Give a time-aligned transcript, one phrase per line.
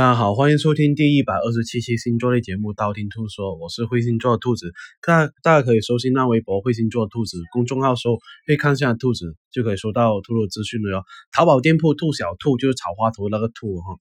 [0.00, 4.72] 大家好，欢迎收听第一百二十七期星座类节目《道听途说》，我是灰星座的兔子。
[5.06, 8.16] 大大家可以搜新浪微博“灰星座兔子”公众号，搜
[8.48, 11.04] “可以看一下兔子”，就可以收到兔兔资讯了哟。
[11.36, 13.98] 淘宝店铺“兔小兔”就是草花头那个兔哈。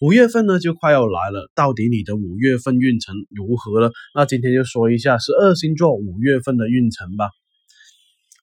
[0.00, 3.90] 五月份呢就快要来了，到底你的五月份运程如何了？
[4.14, 7.28] 那今天就说一下十二星座五月份的运程吧。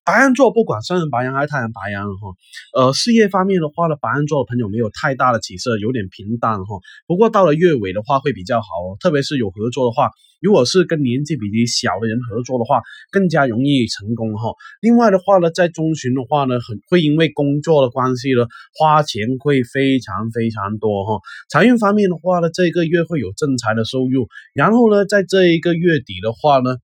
[0.04, 2.34] 白羊座不管上升白羊还是太阳白羊哈，
[2.73, 6.80] 呃，事业方面的话呢，白羊座的朋友没有太大的起色，有点平淡哈。
[7.05, 10.10] 不过到了月尾的话会比较好哦，特别是有合作的话，
[10.41, 14.55] 如果是跟年纪比你小的人合作的话，更加容易成功哈。
[14.82, 21.22] 另外的话呢，在中旬的话呢，很会因为工作的关系呢，花钱会非常非常多哈。
[21.48, 26.77] 财运方面的话呢，这个月会有正财的收入，然后呢，在这一个月底的话呢。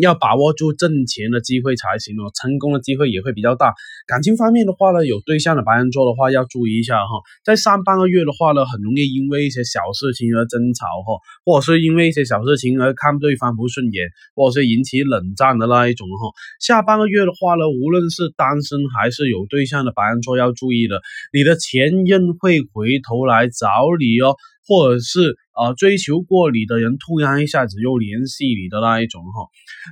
[0.00, 3.74] 要把握住挣钱的机会才行哦，成功的机会也会比较大。
[4.06, 16.32] 感情方面的话呢，有对象的白羊座的话要注意一下哈，在上半个月的话呢，很容易因为一些小事情而争吵哈，或者是因为一些小事情而看对方不顺眼，或者是引起冷战的那一种哈。
[16.60, 21.00] 下半个月的话呢，无论是单身还是有对象的白羊座要注意的，
[21.32, 24.34] 你的前任会回头来找你哦。
[24.66, 29.46] 或者是呃追求过你的人突然一下子又联系你的那一种哈，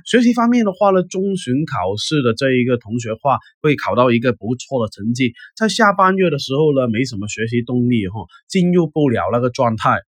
[0.05, 9.99] 学习方面的话呢，中旬考试的这一个同学话会考到一个不错的成绩，在下半月的时候呢，没什么学习动力哈，进入不了那个状态。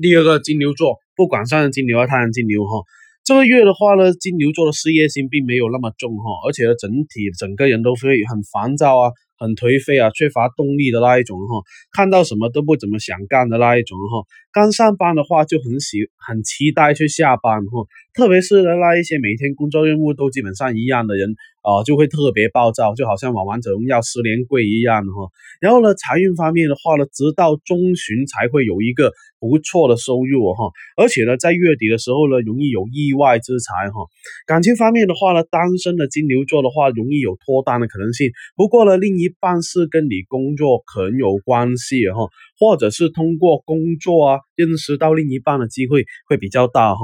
[0.00, 2.84] 第二个金牛座，不管上升金牛还是太阳金牛哈，
[3.24, 9.10] 这个月的话呢，金牛座的事业心并没有那么重哈，而且整体整个人都会很烦躁啊。
[9.40, 14.28] 很颓废啊，缺乏动力的那一种哈，看到什么都不怎么想干的那一种哈。
[14.52, 25.30] 刚上班的话就很喜很期待去下班哈，特别是呢那一些每天工作任务都基本上一样的人啊，就会特别暴躁，就好像玩王者荣耀十连跪一样哈。
[25.60, 34.04] 然后呢，财运方面的话呢，直到中旬才会有一个不错的收入哈，而且呢，在月底的时候呢，容易有意外之财哈。
[34.46, 38.32] 感情方面的话呢，单身的金牛座的话，容易有脱单的可能性。
[38.56, 47.00] 不过呢，另一办事跟你工作很有关系哈，或者是通过工作啊认识到另一半的机会会比较大哈。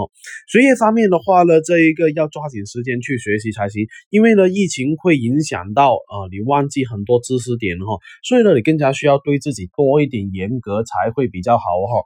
[0.50, 12.04] 学业方面的话呢，这一个要抓紧时间去学习才行，因为呢疫情会影响到啊你忘记很多知识点哈，所以呢你更加需要对自己多一点严格才会比较好哈。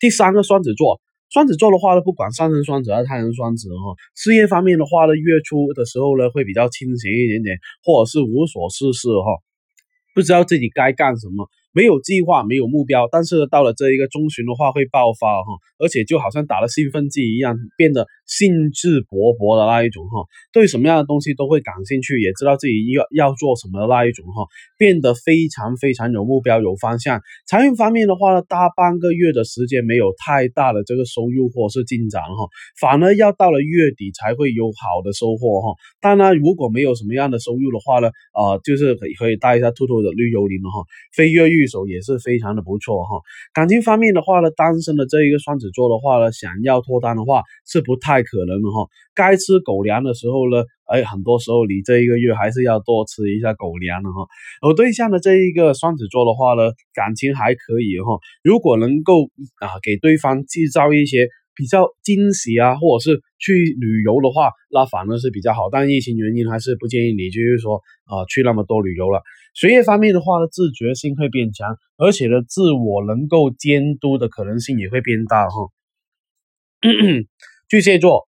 [0.00, 1.00] 第三个双子座。
[1.30, 9.36] 双子座的话呢，不管上升双子还是太阳双子哈，事业方面的话呢，月初的时候呢会比较清闲一点点，或者是无所事事哈，
[10.14, 11.48] 不知道自己该干什么。
[11.78, 24.42] 没有计划，没有目标，但是到了这一个中旬的话会爆发哈，而且就好像打了兴奋剂一样，变得兴致勃勃的那一种哈，对什么样的东西都会感兴趣，也知道自己要要做什么的那一种哈，
[24.76, 27.20] 变得非常非常有目标、有方向。
[27.46, 32.42] 财运方面的话呢，大半个月的时间没有太大的这个收入或是进展哈，
[32.80, 35.78] 反而要到了月底才会有好的收获哈。
[36.00, 40.82] 当然，如果没有什么样的收入的话呢，啊，就是可以可以带一下兔兔的绿幽灵了哈，
[41.14, 43.20] 飞跃玉手也是非常的不错哈。
[43.54, 48.88] 感情方面的话呢，单身的这一个双子座的话呢，想要脱单的话是不太可能的哈。
[49.14, 54.26] 该吃狗粮的时候呢，哎，很多时候你这一个月还是要多吃一下狗粮的哈。
[54.62, 58.18] 而对象的这一个双子座的话呢，感情还可以哈。
[58.42, 59.30] 如果能够
[59.60, 61.28] 啊给对方制造一些。
[61.58, 65.68] 比较惊喜啊，或者是去旅游的话，那反而是比较好。
[65.72, 69.20] 但疫情原因，还是不建议你，就是说啊，去那么多旅游了。
[69.54, 75.68] 学业方面的话呢，自觉性会变强，而且呢，自我能够监督的可能性也会变大哈。
[77.68, 78.27] 巨蟹座。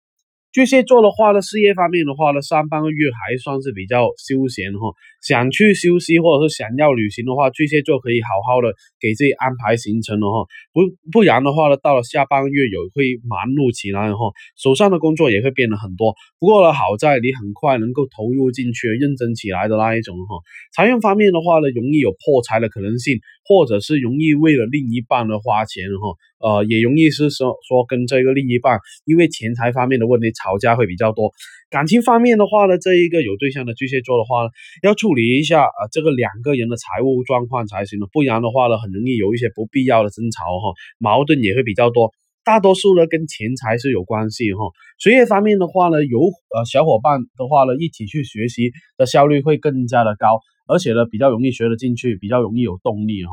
[0.54, 4.94] 巨蟹座的话呢，事业方面的话呢，上半个月还算是比较休闲哈。
[5.20, 8.70] 想去休息或者是想要旅行的话，巨蟹座可以好好的
[9.02, 10.46] 给自己安排行程了哈。
[10.72, 16.14] 不不然的话呢，到了下半个月有会忙碌起来哈，手上的工作也会变得很多。
[16.38, 20.38] 不过呢，好在你很快能够投入进去、认真起来的那一种哈。
[20.72, 26.16] 财运方面的话呢，容易有破财的可能性，或者是容易为了另一半而花钱哈。
[26.40, 31.32] 呃，也容易是说说跟这个另一半因为钱财方面的问题吵架会比较多。
[31.70, 34.50] 感情方面的话呢，这一个有对象的巨蟹座的话呢，
[34.84, 42.12] 要处理一下啊这个两个人的财务状况才行了，不然的话呢，很容易有一些不必要的争吵哈，矛盾也会比较多。
[42.44, 44.60] 大多数呢跟钱财是有关系哈。
[45.00, 53.32] 学业方面的话呢，有呃小伙伴的话呢，一起去学习的效率会更加的高，而且呢比较容易学得进去，比较容易有动力哈。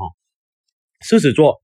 [1.01, 1.59] 狮子座。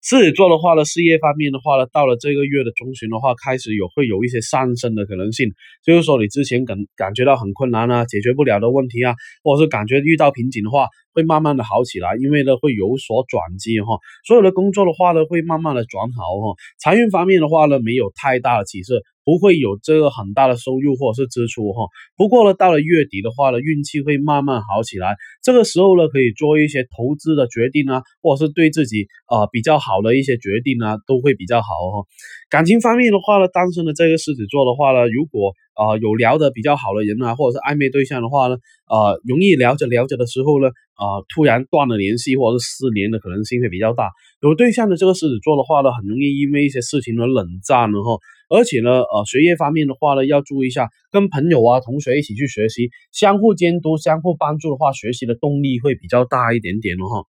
[0.00, 5.50] 狮子座的话呢，事业方面的话呢，到了这个月的中旬的话，开始有会有一些上升的可能性。
[5.84, 10.86] 就是说，你之前感感觉到很困难啊，解决不了的问题啊，或者是感觉遇到瓶颈的话，
[11.18, 13.98] 会慢慢的好起来，因为呢会有所转机哈。
[14.24, 16.54] 所有的工作的话呢会慢慢的转好哈。
[16.78, 19.02] 财运方面的话呢没有太大的起色。
[19.28, 21.84] 不会有这个很大的收入或者是支出哈，
[22.16, 25.16] 不过呢，到了月底的话呢，运气会慢慢好起来。
[25.42, 32.08] 这个时候呢，可以做一些投资的决定啊，或者是对自己啊比较好的一些决定啊，都会比较好哈。
[32.48, 38.56] 感情方面的话呢，单身的这个狮子座的话呢，如果啊有聊的比较好的人啊，或者是暧昧对象的话呢，
[38.86, 44.10] 啊容易聊着聊着的时候呢，啊突然断了联系或者是失联的可能性会比较大。
[44.42, 48.18] 有对象的这个狮子座的话呢，很容易因为一些事情而冷战了哈。
[48.50, 57.24] 而且呢，呃，学业方面的话呢，要注意一下，跟朋友啊、同学一起去学习，相互监督、相互帮助的话，学习的动力会比较大一点点了哈。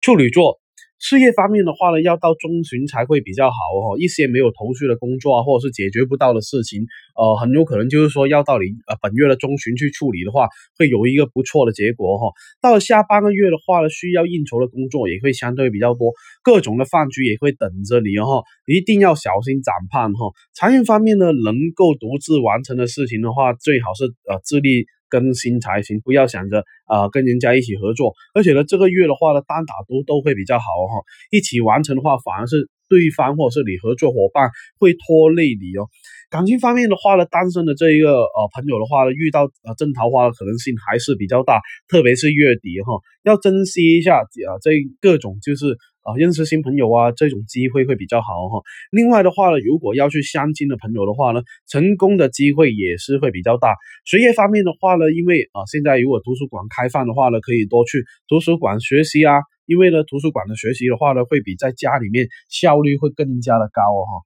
[0.00, 0.60] 处女座。
[0.98, 3.98] 事业方面的话呢，要到中旬才会比较好哦。
[3.98, 6.84] 一些没有头绪的工作啊，或者是解决不到的事情，
[7.14, 10.48] 呃，很有可能就是说要到你呃本月的中旬去处理的话，
[10.78, 12.32] 会有一个不错的结果哈。
[12.60, 16.12] 到了下半个月的话呢，需要应酬的工作也会相对比较多，
[16.42, 20.32] 各种的饭局也会等着你哈，一定要小心长胖哈。
[20.54, 24.86] 财运方面呢，能够独自完成的事情的话，最好是呃自立。
[25.08, 35.88] 更新才行，不要想着啊跟人家一起合作，而且呢这个月的话呢单打独斗会比较好哈，一起完成的话反而是对方或者是你合作伙伴会拖累你哦。
[36.30, 44.70] 感情方面的话呢，单身的这一个呃朋友的话呢，遇到呃真桃花的可能性还是比较大，特别是月底哈，要珍惜一下啊这
[45.00, 45.76] 各种就是。
[46.06, 48.62] 啊，认识新朋友啊，这种机会会比较好哈。
[48.92, 53.74] 另外的话呢，如果要去相亲的朋友的话呢，成功的机会也是会比较大。
[54.04, 59.34] 学业方面的话呢，因为啊，现在如果图书馆开放的话呢，可以多去图书馆学习啊。
[59.66, 64.22] 因为呢，图书馆的学习的话呢，会比在家里面效率会更加的高哈。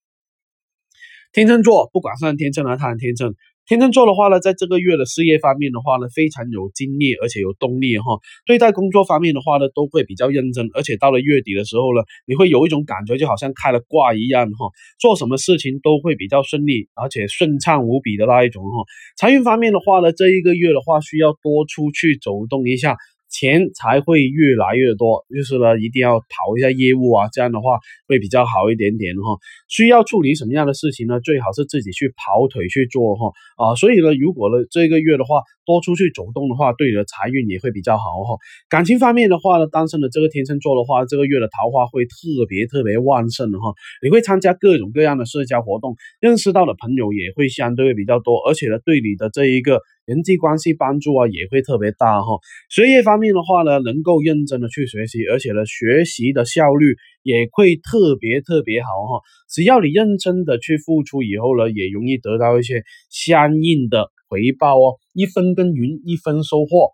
[1.32, 3.34] 天秤座，不管是天秤还是太阳天秤。
[3.70, 8.18] 天秤座的话呢，在这个月的事业方面的话呢，非常有精力，而且有动力哈。
[8.44, 14.66] 对待工作方面的话呢，都会比较认真，而且到了月底的时候呢，你会有一种感觉，就好像开了挂一样哈。
[14.98, 18.82] 做什么事情都会比较顺利，而且顺畅无比的那一种哈。
[19.16, 22.96] 财运方面的话呢，这一个月的话，需要多出去走动一下。
[23.30, 27.78] 钱才会越来越多，就是呢，一定要跑一下业务啊，这样的话
[28.08, 29.38] 会比较好一点点哈。
[29.68, 31.20] 需要处理什么样的事情呢？
[31.20, 33.74] 最好是自己去跑腿去做哈啊。
[33.76, 38.36] 所以呢，如果呢这个月的话多出去走动的话，对你的财运也会比较好哈。
[38.68, 43.72] 感情方面的话呢，单身的这个天秤座的话，这个月的桃花会特别特别旺盛的哈。
[44.02, 49.80] 你会参加各种各样的社交活动，认识到的朋友也会相对比较多，而且呢，对你的这一个。
[50.10, 52.26] 人际关系帮助啊也会特别大哈，
[52.68, 59.22] 学业方面的话呢，能够认真的去学习，而且呢，学习的效率也会特别特别好哈。
[59.48, 64.98] 只要你认真的去付出以后呢，也容易得到一些相应的回报哦。
[65.14, 66.90] 一分耕耘一分收获。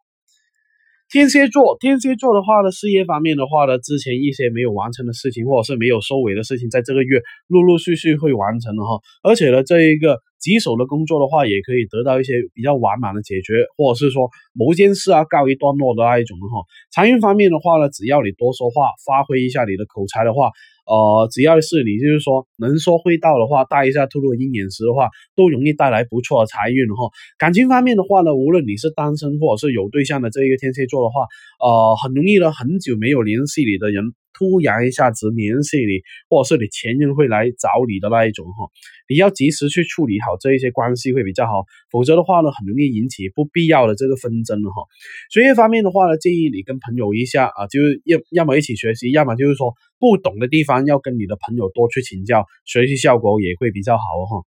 [1.08, 9.00] 天蝎座，天蝎座的话呢，事业方面的话呢，之前一些没有完成的事情，或者是没有收尾的事情，在这个月陆陆续续会完成了哈。
[9.22, 16.62] 而且呢，这一个棘手的工作的话，也可以得到一些比较完满的解决，或者是说某件事啊告一段落的那一种的哈。
[16.93, 20.50] 财运方面的话呢，只要你多说话，发挥一下你的口才的话。
[20.86, 27.10] 呃，只要是你就是说能说会道的话，带一下吐露鹰眼石的话，都容易带来不错的财运哈。
[27.38, 31.26] 感情方面的话呢，无论你是单身或者是有对象的这一个天蝎座的话，
[31.58, 34.05] 呃，很容易呢，很久没有联系你的人。
[34.36, 38.69] 突然一下子联系你，或者是你前任会来找你的那一种哈，
[39.08, 44.84] 你要及时去处理好这一些关系会比较好，否则的话呢，很容易引起不必要的这个纷争哈。
[45.32, 54.44] 学业方面的话呢，建议你跟朋友一下啊，就是要要么一起学习，要么就是说不懂的地方要跟你的朋友多去请教，学习效果也会比较好哈。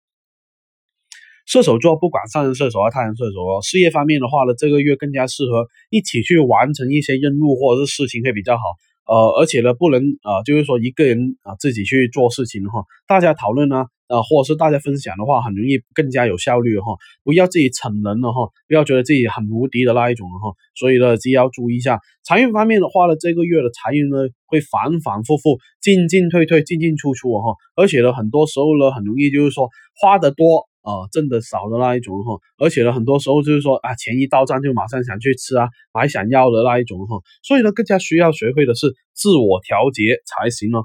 [1.45, 8.63] 射手座不管上升射手啊太阳射手哦，事业方面的话呢，这个月更加适合一起去完成一些任务或者是事情会比较好。
[9.07, 16.95] 呃，而且呢，不能啊，就是说一个人啊自己去做事情哈，大家讨论呢，呃，或者是大家分享的话，很容易更加有效率哈。
[17.23, 20.53] 不要自己逞能了哈，不要觉得自己很无敌的那一种了哈。
[20.75, 27.55] 所以呢，自己要注意一下财运方面的话呢，这个月的财运呢会反反复复、进进退退、进进出出哈。
[27.75, 30.67] 而且呢，很多时候呢，很容易就是说花的多。
[30.87, 40.79] 啊，挣的少的那一种哈，而且呢，很多时候就是说啊，钱一到账就马上想去吃啊，买想要的那一种哈，所以呢，更加需要学会的是自我调节才行呢。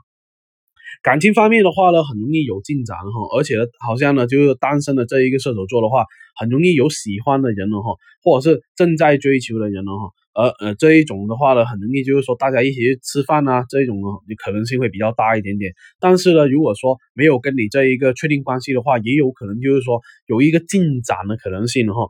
[1.03, 3.55] 感情方面的话呢，很容易有进展哈，而且，
[3.87, 6.05] 好像呢，就是单身的这一个射手座的话，
[6.37, 10.11] 很容易有喜欢的人了哈，或者是正在追求的人了哈。
[10.35, 15.73] 而呃这一种的话呢，很容易就是说大家一起去吃饭啊，这一种呢，你可能性会比较大一点点。
[16.01, 22.09] 但是呢，如果说没有跟你这一个确定关系的话，也有可能就是说有一个进展的可能性哈。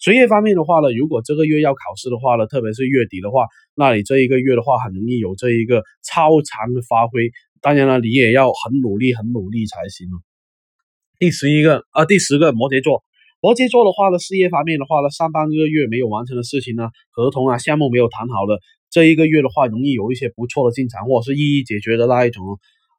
[0.00, 7.30] 学业方面的话呢，如果这个月要考试的话呢，特别是月底的话，那你这一个月的话，很容易有这一个超常的发挥。
[7.62, 10.18] 当然了，你也要很努力，很努力才行哦
[11.18, 13.04] 第十一个啊，第十个摩羯座，
[13.40, 18.58] 摩羯座的话呢，事业方面的话呢，上半个月没有完成的事情呢，合同啊，项目没有谈好的，
[18.90, 22.44] 这一个月的话，容易有一些不错的进展，或者是一一解决的那一种。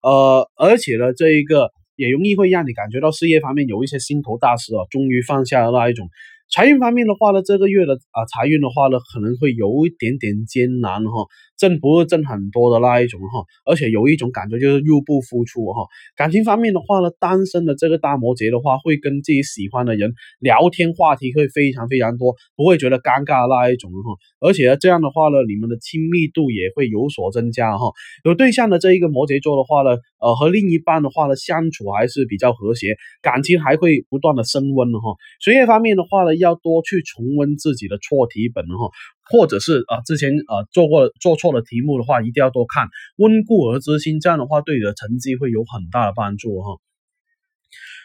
[0.02, 6.08] 呃，而且呢，这一个也容易会让你感觉到事业方面有一些心头大事哦，终于放下的那一种。
[6.50, 11.26] 财运方面的话呢，这个月的啊财运的话呢，可能会有一点点艰难哈，
[11.64, 15.88] 挣不是挣很多的那一种哈，而且有一种感觉就是入不敷出哈。
[16.18, 24.12] 感情方面的话呢，单身的这个大摩羯的话，会跟自己喜欢的人聊天，话题会非常非常多，不会觉得尴尬那一种哈。
[24.42, 27.86] 而且这样的话呢，你们的亲密度也会有所增加哈。
[28.26, 35.16] 有对象的这一个摩羯座的话呢，呃，和另一半的话呢，相处还是比较和谐，感情还会不断的升温的哈。
[35.42, 36.34] 学业方面的话呢。
[36.44, 38.90] 要多去重温自己的错题本哈，
[39.30, 42.88] 或者是啊之前啊做过做错的题目的话，一定要多看，
[43.18, 46.80] 温故而知新，这样的话对你的成绩会有很大的帮助哈。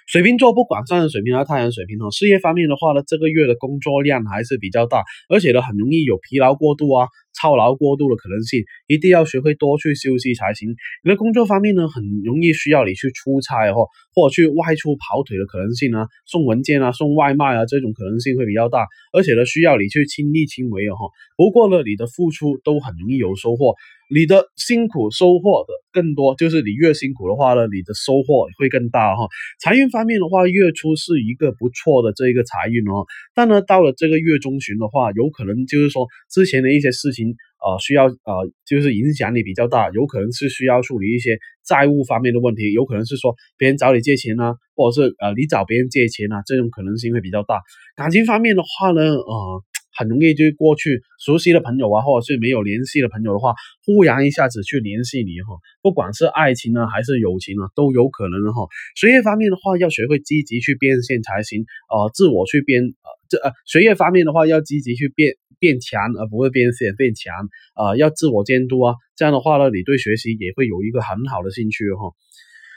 [0.07, 7.09] 水瓶座不管上升水平还是太阳水平哈，事业方面的话呢，这个月的工作量还是比较大，而且呢很容易有疲劳过度啊。
[7.38, 10.71] 操劳过度的可能性，一定要学会多去休息才行。
[11.04, 18.87] 你的工作方面呢，很容易需要你去出差哦，或者去外出跑腿的可能性呢，送文件啊、送外卖啊，这种可能性会比较大。
[19.12, 20.97] 而且呢，需要你去亲力亲为哦。
[21.37, 23.75] 不过呢，你的付出都很容易有收获，
[24.11, 29.28] 你的辛苦收获的更多，就是你越辛苦的话呢，你的收获会更大哈。
[29.61, 37.27] 财运方面的话，月初是一个不错的这一个财运哦，但呢，到了这个月中旬的话，有可能就是说之前的一些事情。
[37.32, 47.61] 呃，需要呃，就是影响力比较大，有可能是需要处理一些债务方面的问题，有可能是说别人找你借钱啊，或者是呃你找别人借钱啊，这种可能性会比较大。
[47.97, 49.62] 感情方面的话呢，呃，
[49.97, 53.54] 很容易就过去熟悉的朋友啊，或者是没有联系的朋友的话，
[53.85, 58.68] 忽然一下子去联系你哈，不管是爱情呢还是友情呢，都有可能的哈。
[58.94, 65.35] 学业方面的话，要学会积极去变现才行，呃，自我去变呃这呃学业方面的话，要积极去变。
[65.61, 67.35] 变强而不会变现，变强
[67.75, 72.14] 啊，要自我监督啊，这样的话呢，你对学习也会有一个很好的兴趣哈。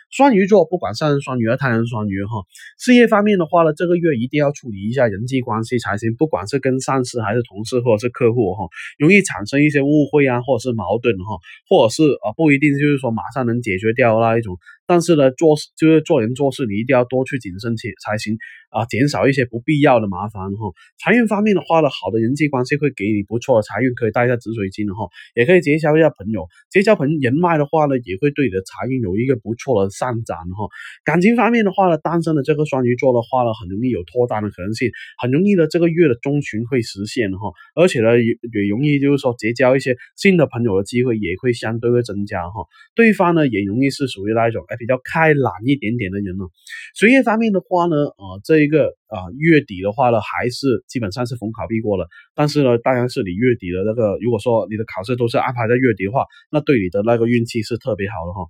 [0.09, 2.41] 双鱼座不管上升双鱼还是太阳双鱼哈，
[2.79, 8.65] 事业方面的话呢，这个月一定要处理一下人际关系才行，不管是跟上司还是同事或者是客户哈，
[8.97, 11.37] 容易产生一些误会啊，或者是矛盾哈，
[11.69, 14.57] 或者是啊不一定就是说马上能解决掉那一种。
[14.91, 18.35] 但是呢，做就是做人做事，你一定要多去谨慎些才行
[18.71, 20.67] 啊，减少一些不必要的麻烦哈。
[20.99, 30.67] 财运方面的话呢，好的人际关系会给你不错的财运，可以带一下紫水晶的哈，也可以结交一下朋友，结交朋人脉的话呢，也会对你的财运有一个不错的上涨哈。
[31.05, 34.91] 感情方面的话呢，单身的这个双鱼座的话呢，很容易有脱单的可能性，
[35.23, 37.47] 很容易的这个月的中旬会实现哈，
[37.79, 42.67] 而且呢也也容易就是说结交一些新的朋友的机会也会相对会增加哈。
[42.93, 44.80] 对方呢也容易是属于那一种哎。
[44.81, 46.49] 比较开朗一点点的人呢，
[46.97, 52.07] 学业方面的话呢，呃，这一个啊月底的话呢，还是基本上是逢考必过了。
[52.33, 58.49] 但是呢，当然是你月底的那个，如果说你的考试都是安排在月底的话，那对你的那个运气是特别好的哈。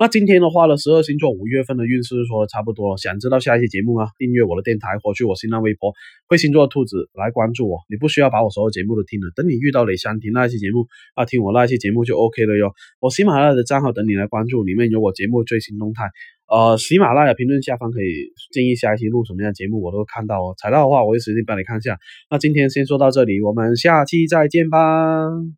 [0.00, 2.96] 那今天的话呢，十二星座五月份的运势说差不多了。
[2.96, 4.10] 想知道下一期节目吗？
[4.16, 5.92] 订阅我的电台或去我新浪微博
[6.28, 7.80] “会星座兔子”来关注我。
[7.90, 12.72] 你不需要把我所有节目都听了，等你遇到你想听那一期节目，啊，听我那一期节目就 OK 了哟。
[13.00, 16.04] 我喜马拉雅的账号等你来关注，里面有我节目最新动态。
[16.46, 20.54] 呃，喜马拉雅评论下方可以建议下一期录什么样的节目，我都看到哦。
[20.56, 21.98] 材料的话，我会实际帮你看一下。
[22.30, 25.57] 那今天先说到这里，我们下期再见吧。